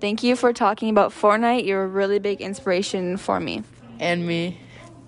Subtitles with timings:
[0.00, 1.66] Thank you for talking about Fortnite.
[1.66, 3.62] You're a really big inspiration for me.
[3.98, 4.58] And me.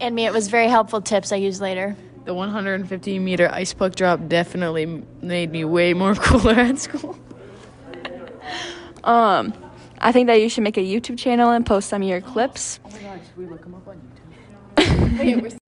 [0.01, 1.97] And me, it was very helpful tips I use later.
[2.25, 7.19] The 150 meter ice puck drop definitely made me way more cooler at school.
[9.03, 9.53] Um,
[9.99, 12.79] I think that you should make a YouTube channel and post some of your clips.
[12.85, 14.01] Oh my god, should we look them up on
[14.77, 15.59] YouTube?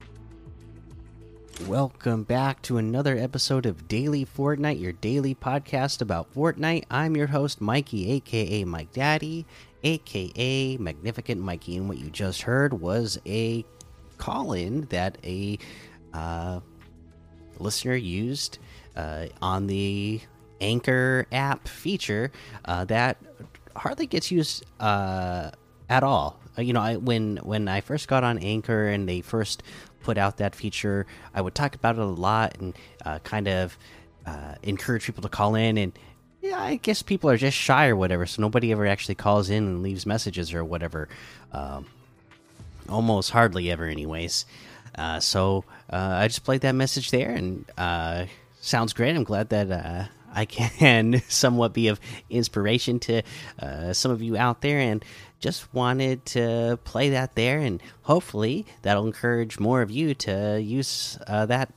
[1.66, 6.84] Welcome back to another episode of Daily Fortnite, your daily podcast about Fortnite.
[6.88, 9.45] I'm your host, Mikey, aka Mike Daddy,
[9.82, 11.76] aka Magnificent Mikey.
[11.78, 13.64] And what you just heard was a
[14.18, 15.59] call in that a
[16.14, 16.60] uh,
[17.59, 18.59] listener used
[18.96, 20.20] uh, on the
[20.60, 22.32] Anchor app feature
[22.65, 23.18] uh, that
[23.76, 25.51] hardly gets used uh,
[25.90, 26.40] at all.
[26.57, 29.62] Uh, you know, I, when when I first got on Anchor and they first
[30.02, 33.76] put out that feature, I would talk about it a lot and uh, kind of
[34.26, 35.76] uh, encourage people to call in.
[35.76, 35.92] And
[36.40, 39.65] yeah, I guess people are just shy or whatever, so nobody ever actually calls in
[39.65, 41.09] and leaves messages or whatever.
[41.52, 41.87] Um,
[42.88, 44.45] almost hardly ever, anyways.
[44.96, 48.26] Uh, so uh, I just played that message there, and uh,
[48.60, 49.16] sounds great.
[49.16, 53.23] I'm glad that uh, I can somewhat be of inspiration to
[53.92, 55.04] some of you out there, and
[55.40, 61.18] just wanted to play that there, and hopefully that'll encourage more of you to use
[61.26, 61.70] that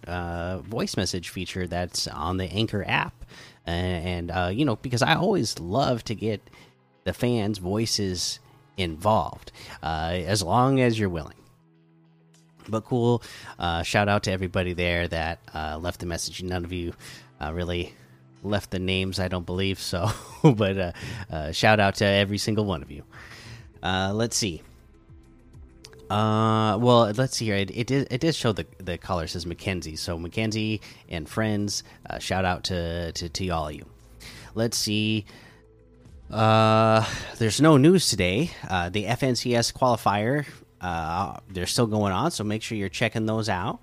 [0.66, 3.26] voice message feature that's on the Anchor app.
[3.66, 6.50] And, uh, you know, because I always love to get
[7.04, 8.40] the fans' voices
[8.78, 9.52] involved,
[9.84, 11.36] uh, as long as you're willing
[12.70, 13.22] but cool.
[13.58, 16.44] Uh, shout out to everybody there that uh, left the message.
[16.44, 16.94] None of you
[17.42, 17.94] uh, really
[18.44, 20.10] left the names, I don't believe so,
[20.44, 20.92] but uh,
[21.32, 23.04] uh, shout out to every single one of you.
[23.82, 24.62] Uh, let's see.
[26.10, 27.56] Well, let's see here.
[27.56, 29.98] It, it did it did show the the caller says Mackenzie.
[29.98, 31.84] So Mackenzie and friends,
[32.20, 33.86] shout out to to to all of you.
[34.56, 35.26] Let's see.
[36.32, 37.06] Uh,
[37.38, 38.52] there's no news today.
[38.70, 40.46] Uh, the FNCS qualifier,
[40.82, 43.80] uh, they're still going on, so make sure you're checking those out.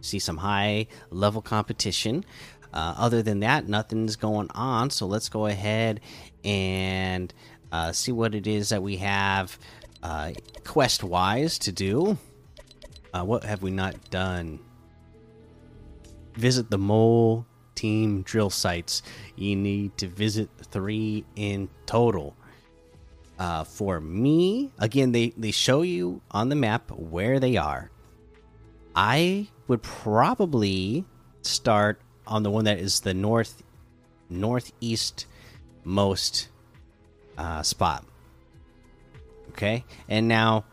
[0.00, 2.24] See some high level competition.
[2.72, 4.90] Uh, other than that, nothing's going on.
[4.90, 6.00] So let's go ahead
[6.42, 7.32] and
[7.70, 9.58] uh, see what it is that we have
[10.02, 10.32] uh,
[10.64, 12.18] quest wise to do.
[13.12, 14.58] Uh, what have we not done?
[16.34, 19.02] Visit the mole team drill sites.
[19.36, 22.34] You need to visit three in total.
[23.42, 27.90] Uh, for me, again, they, they show you on the map where they are.
[28.94, 31.04] I would probably
[31.40, 33.64] start on the one that is the north
[34.30, 35.26] northeast
[35.82, 36.50] most
[37.36, 38.04] uh, spot.
[39.48, 40.64] Okay, and now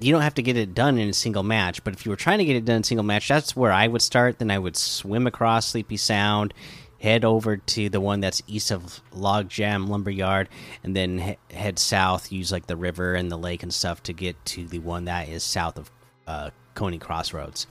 [0.00, 2.16] you don't have to get it done in a single match, but if you were
[2.16, 4.38] trying to get it done in a single match, that's where I would start.
[4.38, 6.52] Then I would swim across Sleepy Sound,
[7.00, 10.48] head over to the one that's east of Logjam Lumberyard,
[10.82, 12.32] and then he head south.
[12.32, 15.28] Use like the river and the lake and stuff to get to the one that
[15.28, 15.90] is south of
[16.26, 17.66] uh, Coney Crossroads.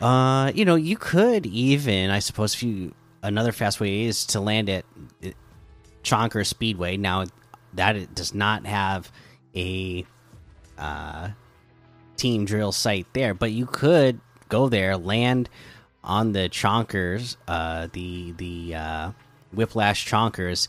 [0.00, 4.40] Uh, you know, you could even, I suppose, if you another fast way is to
[4.40, 4.84] land at
[6.02, 6.96] Chonker Speedway.
[6.96, 7.24] Now,
[7.74, 9.12] that it does not have
[9.54, 10.04] a
[10.76, 11.30] uh,
[12.16, 15.48] team drill site there, but you could go there, land
[16.04, 19.12] on the Chonkers, uh, the the uh,
[19.52, 20.68] Whiplash Chonkers,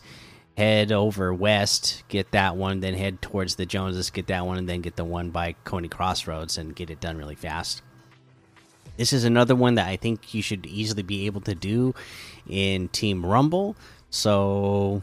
[0.56, 4.68] head over west, get that one, then head towards the Joneses, get that one, and
[4.68, 7.82] then get the one by Coney Crossroads and get it done really fast.
[8.96, 11.94] This is another one that I think you should easily be able to do
[12.48, 13.76] in Team Rumble.
[14.10, 15.02] So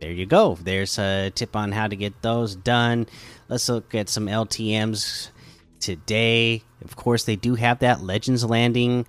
[0.00, 0.58] there you go.
[0.60, 3.06] There's a tip on how to get those done.
[3.48, 5.30] Let's look at some LTMs
[5.78, 6.64] today.
[6.84, 9.06] Of course, they do have that Legends Landing,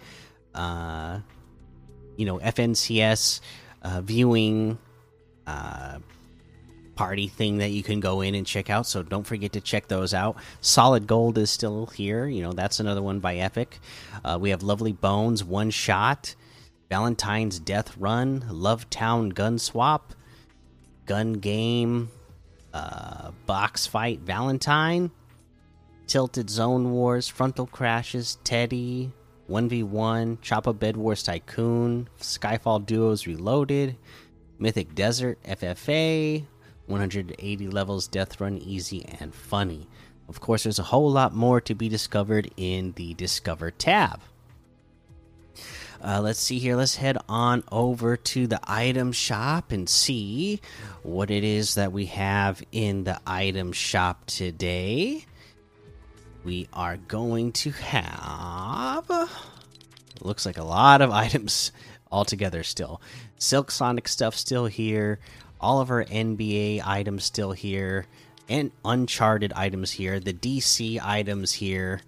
[0.57, 1.19] uh,
[2.17, 3.39] you know, FNCS
[3.83, 4.77] uh, viewing
[5.45, 5.99] uh,
[6.95, 8.87] party thing that you can go in and check out.
[8.87, 10.35] So don't forget to check those out.
[10.59, 12.27] Solid Gold is still here.
[12.27, 13.79] You know, that's another one by Epic.
[14.25, 16.35] Uh, we have Lovely Bones, One Shot,
[16.89, 20.13] Valentine's Death Run, Love Town Gun Swap,
[21.05, 22.09] Gun Game,
[22.73, 25.11] uh, Box Fight Valentine,
[26.07, 29.11] Tilted Zone Wars, Frontal Crashes, Teddy,
[29.49, 33.95] 1v1, Choppa Bed Wars Tycoon, Skyfall Duos Reloaded,
[34.59, 36.43] Mythic Desert FFA,
[36.87, 39.87] 180 levels, Death Run Easy and Funny.
[40.27, 44.21] Of course, there's a whole lot more to be discovered in the Discover tab.
[46.03, 46.75] Uh, let's see here.
[46.75, 50.61] Let's head on over to the item shop and see
[51.01, 55.25] what it is that we have in the item shop today.
[56.47, 59.11] We are going to have.
[60.21, 61.73] Looks like a lot of items
[62.09, 63.01] altogether still.
[63.37, 65.19] Silk Sonic stuff still here.
[65.59, 68.05] All of our NBA items still here.
[68.47, 70.21] And Uncharted items here.
[70.21, 71.99] The DC items here.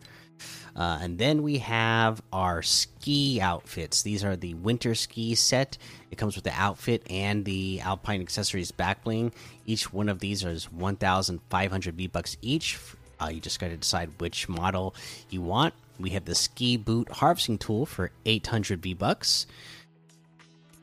[0.74, 4.03] Uh, and then we have our ski outfits.
[4.03, 5.77] These are the winter ski set.
[6.12, 9.33] It comes with the outfit and the Alpine accessories back bling.
[9.65, 12.80] Each one of these is 1,500 V bucks each.
[13.21, 14.95] Uh, you just got to decide which model
[15.30, 15.74] you want.
[16.00, 19.45] We have the ski boot harvesting tool for 800 V bucks.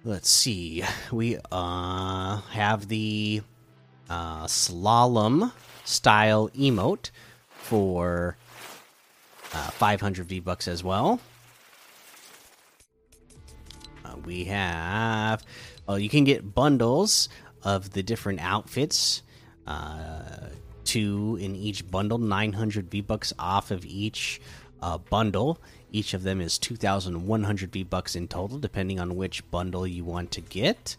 [0.04, 0.84] Let's see.
[1.10, 3.42] We uh, have the
[4.08, 5.52] uh, slalom
[5.84, 7.10] style emote
[7.48, 8.36] for
[9.52, 11.20] uh, 500 V bucks as well.
[14.04, 15.42] Uh, we have.
[15.88, 17.28] Oh, you can get bundles
[17.62, 19.22] of the different outfits.
[19.66, 20.50] Uh,
[20.86, 24.40] two in each bundle, 900 V bucks off of each
[24.80, 25.58] uh, bundle.
[25.92, 30.30] Each of them is 2,100 V bucks in total, depending on which bundle you want
[30.32, 30.96] to get.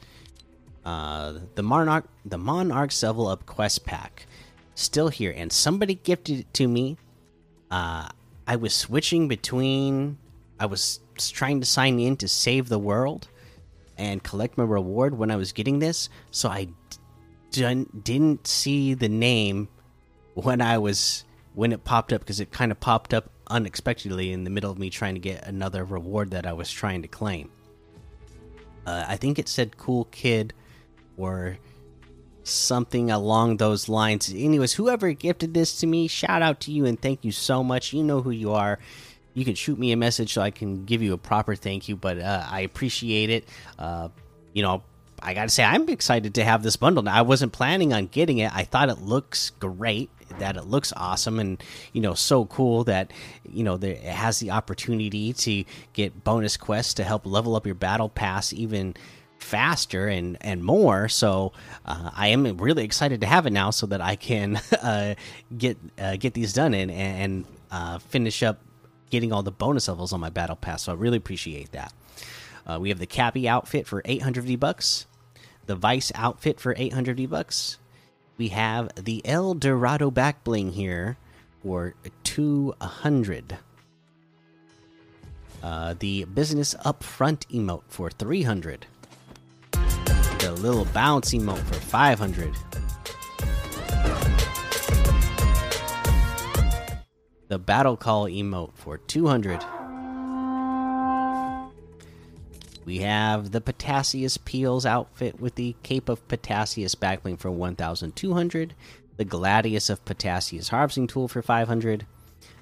[0.86, 4.28] Uh, the Monarch, the Monarch's Level Up Quest Pack,
[4.76, 6.98] still here, and somebody gifted it to me.
[7.70, 8.10] Uh,
[8.46, 10.18] I was switching between.
[10.60, 13.28] I was trying to sign in to save the world
[13.98, 16.70] and collect my reward when I was getting this, so I
[17.52, 19.68] didn't see the name
[20.44, 21.24] when I was
[21.56, 24.78] when it popped up because it kind of popped up unexpectedly in the middle of
[24.78, 27.50] me trying to get another reward that I was trying to claim.
[28.86, 30.54] Uh, I think it said "cool kid"
[31.18, 31.58] or
[32.44, 34.32] something along those lines.
[34.34, 37.92] Anyways, whoever gifted this to me, shout out to you and thank you so much.
[37.92, 38.80] You know who you are.
[39.34, 41.96] You can shoot me a message so I can give you a proper thank you,
[41.96, 43.50] but uh, I appreciate it.
[43.78, 44.10] Uh,
[44.54, 44.84] you know,
[45.22, 47.04] I gotta say, I'm excited to have this bundle.
[47.04, 48.56] Now, I wasn't planning on getting it.
[48.56, 51.62] I thought it looks great, that it looks awesome, and
[51.94, 53.12] you know, so cool that
[53.50, 55.64] you know there, it has the opportunity to
[55.94, 58.96] get bonus quests to help level up your battle pass even
[59.40, 61.10] faster and and more.
[61.10, 61.54] So
[61.86, 65.16] uh, I am really excited to have it now, so that I can uh,
[65.58, 68.60] get uh, get these done and and uh, finish up
[69.10, 70.84] getting all the bonus levels on my battle pass.
[70.84, 71.94] So I really appreciate that.
[72.66, 75.08] Uh, we have the Cappy outfit for 800 V bucks,
[75.66, 77.78] the Vice outfit for 800 V bucks.
[78.38, 81.18] We have the El Dorado back bling here
[81.64, 83.58] for 200.
[85.64, 88.86] Uh, the business up front emote for 300
[90.48, 92.54] the little bounce emote for 500.
[97.50, 99.62] The battle call emote for 200.
[102.88, 108.74] We have the Potassius Peels outfit with the Cape of Potassius backbling for 1200.
[109.18, 112.06] The Gladius of Potassius harvesting tool for 500.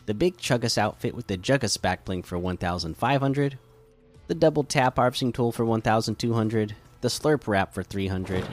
[0.07, 3.60] The Big Chuggus outfit with the Juggus backbling for 1500.
[4.25, 8.44] The Double Tap harvesting tool for 1200 the Slurp Wrap for 300,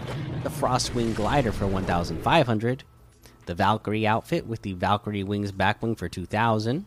[0.43, 2.85] the Frostwing Glider for 1,500,
[3.47, 6.85] the Valkyrie outfit with the Valkyrie Wings Backwing for 2,000.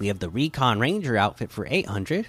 [0.00, 2.26] We have the Recon Ranger outfit for 800.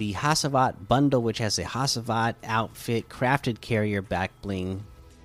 [0.00, 4.82] The Hasavat bundle, which has a Hasavat outfit, crafted carrier back bling,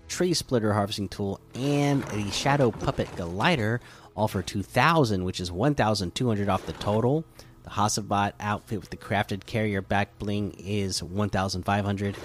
[0.09, 3.79] tree splitter harvesting tool, and the Shadow Puppet Glider,
[4.15, 7.23] all for 2,000, which is 1,200 off the total.
[7.63, 12.17] The Hasselbot outfit with the crafted carrier back bling is 1,500.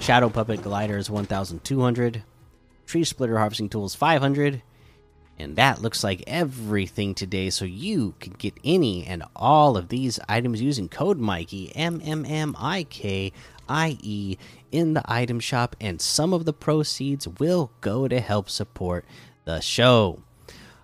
[0.00, 2.22] Shadow Puppet Glider is 1,200.
[2.86, 4.62] Tree Splitter Harvesting Tool is 500.
[5.40, 7.50] And that looks like everything today.
[7.50, 12.24] So you can get any and all of these items using code Mikey, M M
[12.24, 13.32] M I K
[13.68, 14.36] I E,
[14.70, 15.74] in the item shop.
[15.80, 19.04] And some of the proceeds will go to help support
[19.44, 20.22] the show.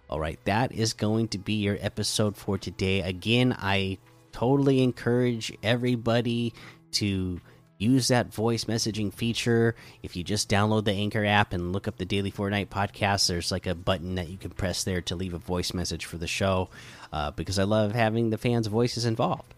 [0.09, 3.03] All right, that is going to be your episode for today.
[3.03, 3.99] Again, I
[4.33, 6.55] totally encourage everybody
[6.93, 7.41] to
[7.79, 9.75] use that voice messaging feature.
[10.03, 13.53] If you just download the Anchor app and look up the Daily Fortnite podcast, there's
[13.53, 16.27] like a button that you can press there to leave a voice message for the
[16.27, 16.69] show
[17.13, 19.55] uh, because I love having the fans' voices involved.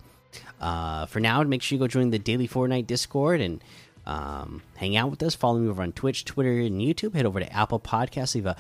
[0.60, 3.62] Uh, for now, make sure you go join the Daily Fortnite Discord and
[4.06, 5.34] um, hang out with us.
[5.34, 7.14] Follow me over on Twitch, Twitter, and YouTube.
[7.14, 8.56] Head over to Apple Podcasts, leave a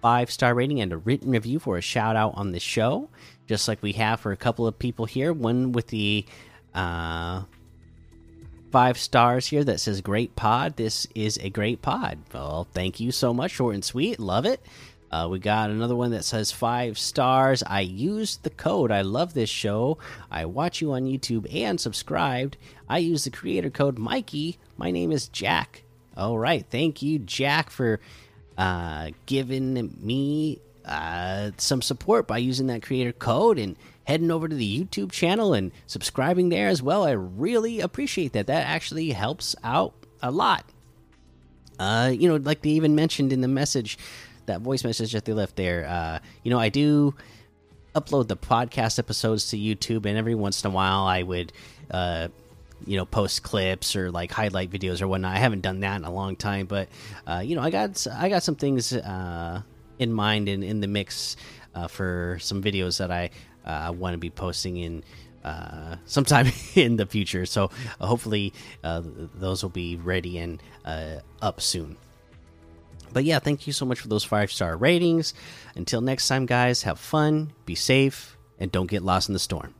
[0.00, 3.08] five star rating and a written review for a shout out on the show,
[3.46, 5.32] just like we have for a couple of people here.
[5.32, 6.24] One with the
[6.74, 7.42] uh,
[8.72, 12.18] five stars here that says "Great pod." This is a great pod.
[12.32, 14.18] Well, thank you so much, short and sweet.
[14.18, 14.60] Love it.
[15.10, 17.62] Uh, we got another one that says five stars.
[17.66, 18.90] I used the code.
[18.90, 19.98] I love this show.
[20.30, 22.56] I watch you on YouTube and subscribed.
[22.88, 24.58] I use the creator code Mikey.
[24.78, 25.82] My name is Jack.
[26.16, 26.64] All right.
[26.70, 28.00] Thank you, Jack, for
[28.56, 34.54] uh, giving me uh, some support by using that creator code and heading over to
[34.54, 37.04] the YouTube channel and subscribing there as well.
[37.04, 38.46] I really appreciate that.
[38.46, 40.64] That actually helps out a lot.
[41.78, 43.98] Uh, you know, like they even mentioned in the message,
[44.46, 45.86] that voice message that they left there.
[45.86, 47.14] Uh, you know, I do
[47.94, 51.52] upload the podcast episodes to YouTube, and every once in a while, I would,
[51.90, 52.28] uh,
[52.86, 55.34] you know, post clips or like highlight videos or whatnot.
[55.34, 56.88] I haven't done that in a long time, but
[57.26, 59.62] uh, you know, I got I got some things uh,
[59.98, 61.36] in mind and in the mix
[61.74, 63.30] uh, for some videos that I
[63.64, 65.04] uh, want to be posting in
[65.44, 67.46] uh, sometime in the future.
[67.46, 68.52] So uh, hopefully
[68.82, 70.62] those will be ready and
[71.40, 71.96] up soon.
[73.12, 75.34] But yeah, thank you so much for those five star ratings.
[75.76, 79.74] Until next time, guys, have fun, be safe, and don't get lost in the storm.